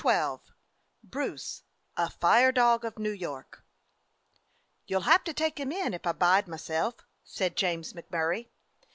252 0.03 0.51
BRUCE: 1.03 1.61
A 1.95 2.09
FIRE 2.09 2.51
DOG 2.51 2.83
OF 2.83 2.97
NEW 2.97 3.11
YORK 3.11 3.63
Y 4.89 4.95
OU 4.95 4.97
'll 4.97 5.01
have 5.01 5.23
to 5.25 5.31
take 5.31 5.59
him 5.59 5.71
in, 5.71 5.93
if 5.93 6.07
I 6.07 6.11
bide 6.11 6.47
my 6.47 6.57
self," 6.57 6.95
said 7.23 7.55
James 7.55 7.93
MacMurray. 7.93 8.47